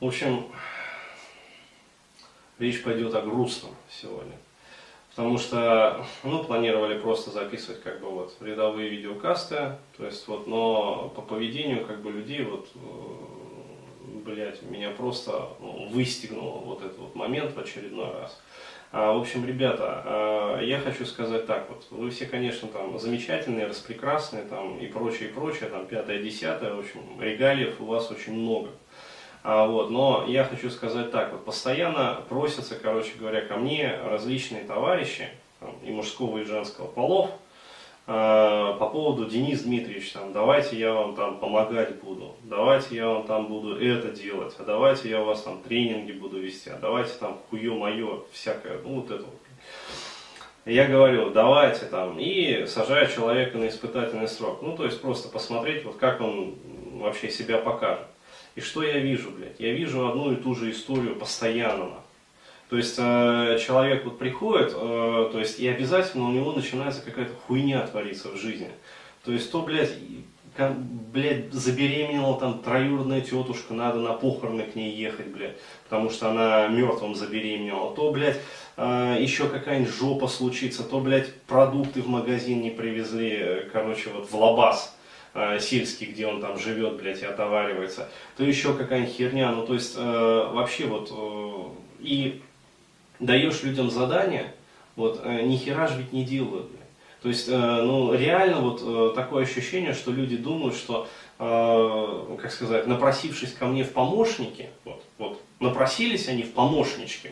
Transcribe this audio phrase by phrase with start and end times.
[0.00, 0.44] В общем,
[2.60, 4.36] речь пойдет о грустном сегодня.
[5.10, 11.08] Потому что, ну, планировали просто записывать как бы вот рядовые видеокасты, то есть вот, но
[11.16, 17.16] по поведению как бы людей вот, э, блять, меня просто ну, выстегнул вот этот вот
[17.16, 18.40] момент в очередной раз.
[18.92, 23.66] А, в общем, ребята, а, я хочу сказать так вот, вы все, конечно, там замечательные,
[23.66, 28.34] распрекрасные, там и прочее, и прочее, там пятое, десятое, в общем, регалиев у вас очень
[28.34, 28.70] много.
[29.50, 34.64] А, вот, но я хочу сказать так, вот постоянно просятся, короче говоря, ко мне различные
[34.64, 35.26] товарищи,
[35.58, 37.30] там, и мужского, и женского полов,
[38.06, 43.26] э, по поводу Денис Дмитриевич, там, давайте я вам там помогать буду, давайте я вам
[43.26, 47.14] там буду это делать, а давайте я у вас там тренинги буду вести, а давайте
[47.14, 49.40] там хуе мое, всякое, ну вот это вот.
[50.66, 54.60] Я говорю, давайте там, и сажаю человека на испытательный срок.
[54.60, 56.56] Ну, то есть просто посмотреть, вот как он
[57.00, 58.04] вообще себя покажет.
[58.58, 59.60] И что я вижу, блядь?
[59.60, 62.00] Я вижу одну и ту же историю постоянно.
[62.68, 67.32] То есть э, человек вот приходит, э, то есть и обязательно у него начинается какая-то
[67.46, 68.68] хуйня твориться в жизни.
[69.24, 69.94] То есть то, блядь,
[70.56, 76.30] как, блядь, забеременела там троюродная тетушка, надо на похороны к ней ехать, блядь, потому что
[76.30, 77.94] она мертвым забеременела.
[77.94, 78.40] То, блядь,
[78.76, 84.28] э, еще какая-нибудь жопа случится, то, блядь, продукты в магазин не привезли, э, короче, вот
[84.28, 84.97] в лабаз
[85.38, 89.74] э, сельский, где он там живет, блядь, и отоваривается, то еще какая-нибудь херня, ну то
[89.74, 91.64] есть э, вообще вот э,
[92.00, 92.42] и
[93.20, 94.52] даешь людям задание,
[94.96, 96.88] вот э, ни же ведь не делают, блядь.
[97.22, 101.08] То есть, э, ну, реально вот э, такое ощущение, что люди думают, что,
[101.38, 107.30] э, как сказать, напросившись ко мне в помощники, вот, вот, напросились они в помощнички,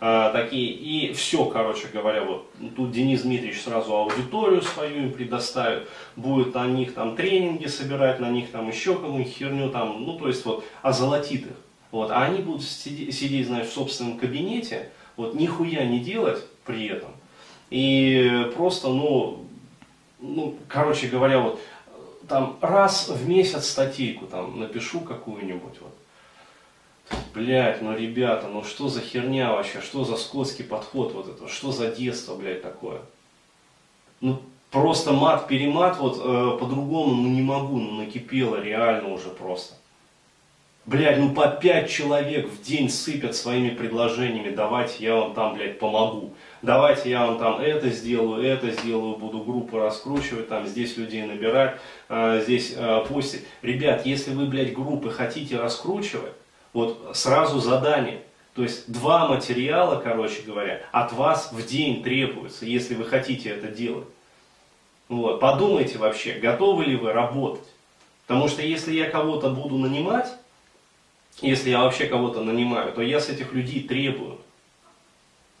[0.00, 5.88] а, такие, и все, короче говоря, вот тут Денис Дмитриевич сразу аудиторию свою им предоставит,
[6.14, 10.28] будет на них там тренинги собирать, на них там еще какую-нибудь херню там, ну то
[10.28, 11.56] есть вот озолотит их.
[11.90, 16.86] Вот, а они будут сидеть, сидеть, знаешь, в собственном кабинете, вот нихуя не делать при
[16.86, 17.10] этом.
[17.70, 19.46] И просто, ну,
[20.20, 21.60] ну, короче говоря, вот
[22.28, 25.94] там раз в месяц статейку там напишу какую-нибудь, вот,
[27.34, 31.72] Блять, ну ребята, ну что за херня вообще, что за скотский подход вот это, что
[31.72, 33.00] за детство, блядь, такое?
[34.20, 34.40] Ну
[34.70, 39.74] просто мат-перемат, вот э, по-другому, ну не могу, ну накипело реально уже просто.
[40.86, 45.78] Блядь, ну по пять человек в день сыпят своими предложениями, давайте я вам там, блядь,
[45.78, 46.32] помогу.
[46.62, 51.78] Давайте я вам там это сделаю, это сделаю, буду группу раскручивать, там здесь людей набирать,
[52.08, 53.42] э, здесь э, постить.
[53.60, 56.32] Ребят, если вы, блядь, группы хотите раскручивать,
[56.78, 58.22] вот сразу задание.
[58.54, 63.68] То есть два материала, короче говоря, от вас в день требуется, если вы хотите это
[63.68, 64.06] делать.
[65.08, 65.40] Вот.
[65.40, 67.66] Подумайте вообще, готовы ли вы работать.
[68.26, 70.28] Потому что если я кого-то буду нанимать,
[71.40, 74.38] если я вообще кого-то нанимаю, то я с этих людей требую.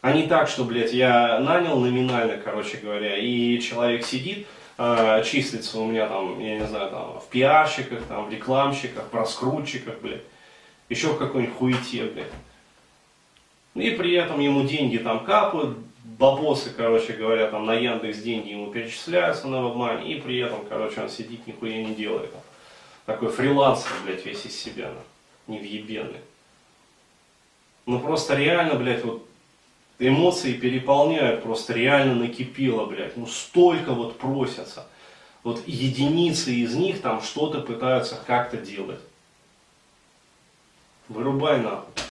[0.00, 4.46] А не так, что, блядь, я нанял номинально, короче говоря, и человек сидит,
[4.76, 9.14] э, числится у меня там, я не знаю, там, в пиарщиках, там, в рекламщиках, в
[9.14, 10.22] раскрутчиках, блядь
[10.88, 12.26] еще в какой-нибудь хуете, блядь.
[13.74, 18.70] И при этом ему деньги там капают, бабосы, короче говоря, там на Яндекс деньги ему
[18.70, 22.30] перечисляются на WebMoney, и при этом, короче, он сидит, нихуя не делает.
[23.06, 24.92] Такой фрилансер, блядь, весь из себя,
[25.46, 26.20] ну, невъебенный.
[27.86, 29.26] Ну просто реально, блядь, вот
[29.98, 33.16] эмоции переполняют, просто реально накипело, блядь.
[33.16, 34.86] Ну столько вот просятся.
[35.42, 39.00] Вот единицы из них там что-то пытаются как-то делать.
[41.08, 41.98] Вырубай нахуй.